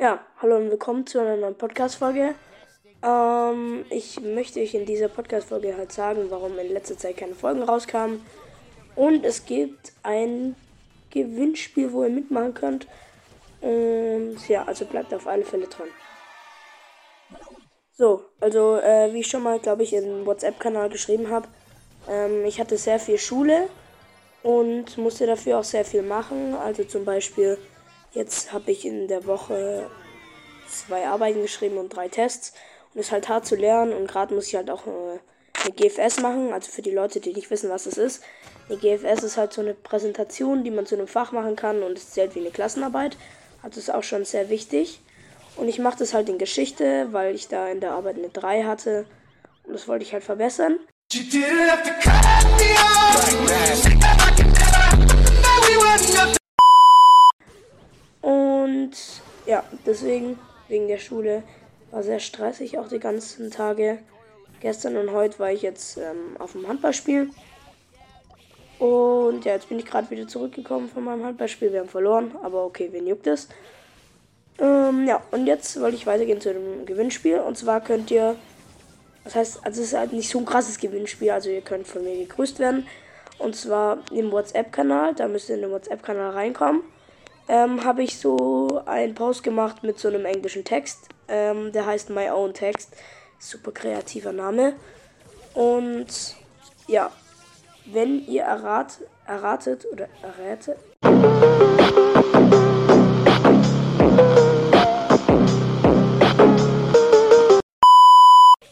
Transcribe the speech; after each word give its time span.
Ja, 0.00 0.18
hallo 0.40 0.56
und 0.56 0.70
willkommen 0.70 1.06
zu 1.06 1.20
einer 1.20 1.36
neuen 1.36 1.58
Podcast-Folge. 1.58 2.34
Ähm, 3.02 3.84
ich 3.90 4.18
möchte 4.18 4.58
euch 4.58 4.72
in 4.72 4.86
dieser 4.86 5.08
Podcast-Folge 5.08 5.76
halt 5.76 5.92
sagen, 5.92 6.30
warum 6.30 6.58
in 6.58 6.72
letzter 6.72 6.96
Zeit 6.96 7.18
keine 7.18 7.34
Folgen 7.34 7.62
rauskamen. 7.62 8.24
Und 8.96 9.26
es 9.26 9.44
gibt 9.44 9.92
ein 10.02 10.56
Gewinnspiel, 11.10 11.92
wo 11.92 12.02
ihr 12.04 12.08
mitmachen 12.08 12.54
könnt. 12.54 12.86
Und 13.60 14.38
ja, 14.48 14.64
also 14.64 14.86
bleibt 14.86 15.12
auf 15.12 15.26
alle 15.26 15.44
Fälle 15.44 15.66
dran. 15.66 15.88
So, 17.92 18.24
also 18.40 18.76
äh, 18.76 19.12
wie 19.12 19.20
ich 19.20 19.26
schon 19.26 19.42
mal, 19.42 19.58
glaube 19.58 19.82
ich, 19.82 19.92
im 19.92 20.24
WhatsApp-Kanal 20.24 20.88
geschrieben 20.88 21.28
habe, 21.28 21.46
ähm, 22.08 22.46
ich 22.46 22.58
hatte 22.58 22.78
sehr 22.78 23.00
viel 23.00 23.18
Schule 23.18 23.68
und 24.42 24.96
musste 24.96 25.26
dafür 25.26 25.58
auch 25.58 25.64
sehr 25.64 25.84
viel 25.84 26.00
machen. 26.00 26.54
Also 26.54 26.84
zum 26.84 27.04
Beispiel 27.04 27.58
Jetzt 28.12 28.52
habe 28.52 28.70
ich 28.70 28.84
in 28.84 29.08
der 29.08 29.26
Woche 29.26 29.88
zwei 30.68 31.06
Arbeiten 31.06 31.42
geschrieben 31.42 31.78
und 31.78 31.90
drei 31.90 32.08
Tests. 32.08 32.52
Und 32.92 33.00
es 33.00 33.06
ist 33.06 33.12
halt 33.12 33.28
hart 33.28 33.46
zu 33.46 33.54
lernen 33.54 33.92
und 33.92 34.08
gerade 34.08 34.34
muss 34.34 34.48
ich 34.48 34.56
halt 34.56 34.70
auch 34.70 34.86
äh, 34.86 35.18
eine 35.62 35.74
GFS 35.74 36.20
machen. 36.20 36.52
Also 36.52 36.72
für 36.72 36.82
die 36.82 36.90
Leute, 36.90 37.20
die 37.20 37.32
nicht 37.32 37.50
wissen, 37.50 37.70
was 37.70 37.84
das 37.84 37.98
ist. 37.98 38.22
Eine 38.68 38.78
GFS 38.78 39.22
ist 39.22 39.36
halt 39.36 39.52
so 39.52 39.60
eine 39.60 39.74
Präsentation, 39.74 40.64
die 40.64 40.70
man 40.70 40.86
zu 40.86 40.96
einem 40.96 41.06
Fach 41.06 41.32
machen 41.32 41.56
kann 41.56 41.82
und 41.82 41.96
es 41.96 42.10
zählt 42.10 42.34
wie 42.34 42.40
eine 42.40 42.50
Klassenarbeit. 42.50 43.16
Also 43.62 43.78
ist 43.78 43.92
auch 43.92 44.02
schon 44.02 44.24
sehr 44.24 44.48
wichtig. 44.48 45.00
Und 45.56 45.68
ich 45.68 45.78
mache 45.78 45.98
das 45.98 46.14
halt 46.14 46.28
in 46.28 46.38
Geschichte, 46.38 47.08
weil 47.12 47.34
ich 47.34 47.48
da 47.48 47.68
in 47.68 47.80
der 47.80 47.92
Arbeit 47.92 48.16
eine 48.16 48.30
3 48.30 48.64
hatte. 48.64 49.04
Und 49.64 49.74
das 49.74 49.88
wollte 49.88 50.04
ich 50.04 50.12
halt 50.12 50.24
verbessern. 50.24 50.78
Und 51.12 51.20
deswegen, 59.86 60.38
wegen 60.68 60.88
der 60.88 60.98
Schule, 60.98 61.42
war 61.90 62.02
sehr 62.02 62.20
stressig 62.20 62.78
auch 62.78 62.88
die 62.88 62.98
ganzen 62.98 63.50
Tage. 63.50 63.98
Gestern 64.60 64.96
und 64.96 65.12
heute 65.12 65.38
war 65.38 65.50
ich 65.50 65.62
jetzt 65.62 65.96
ähm, 65.96 66.36
auf 66.38 66.52
dem 66.52 66.68
Handballspiel. 66.68 67.30
Und 68.78 69.44
ja, 69.44 69.52
jetzt 69.52 69.68
bin 69.68 69.78
ich 69.78 69.86
gerade 69.86 70.10
wieder 70.10 70.26
zurückgekommen 70.26 70.88
von 70.88 71.04
meinem 71.04 71.24
Handballspiel. 71.24 71.72
Wir 71.72 71.80
haben 71.80 71.88
verloren, 71.88 72.34
aber 72.42 72.64
okay, 72.64 72.88
wen 72.92 73.06
juckt 73.06 73.26
es? 73.26 73.48
Ähm, 74.58 75.06
ja, 75.06 75.22
und 75.30 75.46
jetzt 75.46 75.80
wollte 75.80 75.96
ich 75.96 76.06
weitergehen 76.06 76.40
zu 76.40 76.52
dem 76.52 76.86
Gewinnspiel. 76.86 77.38
Und 77.40 77.56
zwar 77.58 77.80
könnt 77.80 78.10
ihr, 78.10 78.36
das 79.24 79.34
heißt, 79.34 79.60
also 79.64 79.80
es 79.80 79.88
ist 79.88 79.98
halt 79.98 80.12
nicht 80.12 80.30
so 80.30 80.38
ein 80.38 80.46
krasses 80.46 80.78
Gewinnspiel, 80.78 81.30
also 81.30 81.50
ihr 81.50 81.62
könnt 81.62 81.86
von 81.86 82.04
mir 82.04 82.16
gegrüßt 82.16 82.58
werden. 82.58 82.86
Und 83.38 83.56
zwar 83.56 83.98
im 84.12 84.30
WhatsApp-Kanal, 84.30 85.14
da 85.14 85.28
müsst 85.28 85.48
ihr 85.48 85.56
in 85.56 85.62
den 85.62 85.70
WhatsApp-Kanal 85.70 86.30
reinkommen 86.32 86.82
ähm, 87.50 87.84
habe 87.84 88.04
ich 88.04 88.16
so 88.16 88.80
einen 88.86 89.16
Post 89.16 89.42
gemacht 89.42 89.82
mit 89.82 89.98
so 89.98 90.06
einem 90.06 90.24
englischen 90.24 90.64
Text. 90.64 91.08
Ähm, 91.26 91.72
der 91.72 91.84
heißt 91.84 92.08
My 92.10 92.30
Own 92.30 92.54
Text. 92.54 92.94
Super 93.40 93.72
kreativer 93.72 94.32
Name. 94.32 94.74
Und 95.54 96.36
ja, 96.86 97.10
wenn 97.86 98.24
ihr 98.26 98.42
errat, 98.42 98.98
erratet 99.26 99.84
oder 99.92 100.06
errätet. 100.22 100.78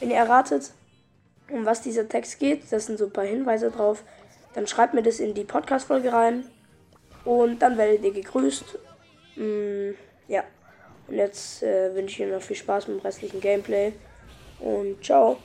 Wenn 0.00 0.10
ihr 0.10 0.16
erratet, 0.16 0.72
um 1.50 1.64
was 1.64 1.80
dieser 1.80 2.06
Text 2.10 2.38
geht, 2.38 2.70
das 2.70 2.84
sind 2.84 2.98
so 2.98 3.06
ein 3.06 3.12
paar 3.12 3.24
Hinweise 3.24 3.70
drauf, 3.70 4.02
dann 4.52 4.66
schreibt 4.66 4.92
mir 4.92 5.02
das 5.02 5.18
in 5.18 5.32
die 5.32 5.44
Podcast-Folge 5.44 6.12
rein. 6.12 6.44
Und 7.26 7.58
dann 7.58 7.76
werdet 7.76 8.04
ihr 8.04 8.12
gegrüßt. 8.12 8.78
Mm, 9.34 9.90
ja. 10.28 10.44
Und 11.08 11.16
jetzt 11.16 11.62
äh, 11.62 11.94
wünsche 11.94 12.14
ich 12.14 12.20
Ihnen 12.20 12.32
noch 12.32 12.42
viel 12.42 12.56
Spaß 12.56 12.88
mit 12.88 12.98
dem 12.98 13.02
restlichen 13.02 13.40
Gameplay. 13.40 13.92
Und 14.60 15.04
ciao. 15.04 15.36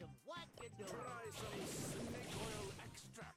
Some 0.00 0.08
wackadoo. 0.26 0.88
Try 0.88 1.24
some 1.36 1.60
snake 1.68 2.32
oil 2.40 2.72
extract. 2.80 3.36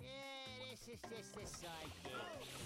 Yeah, 0.00 0.50
this 0.70 0.82
is 0.88 1.00
just 1.08 1.36
a 1.36 1.46
sidekick. 1.46 2.58